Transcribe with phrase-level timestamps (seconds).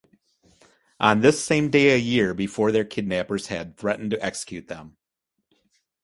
[0.99, 4.97] On this same day a year before their kidnappers had threatened to execute them.